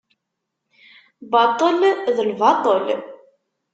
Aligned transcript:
Baṭel 1.31 1.81
d 2.15 2.17
lbaṭel. 2.29 2.85